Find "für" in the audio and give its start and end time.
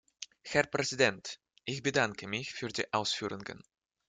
2.55-2.69